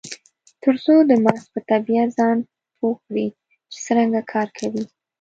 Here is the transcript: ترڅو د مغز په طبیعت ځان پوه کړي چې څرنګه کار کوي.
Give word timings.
ترڅو 0.61 0.95
د 1.09 1.11
مغز 1.23 1.43
په 1.53 1.59
طبیعت 1.71 2.09
ځان 2.17 2.37
پوه 2.77 2.95
کړي 3.05 3.27
چې 3.71 3.77
څرنګه 3.85 4.21
کار 4.33 4.47
کوي. 4.59 4.83